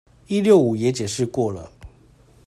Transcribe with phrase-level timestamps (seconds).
[0.25, 1.71] 一六五也解釋過了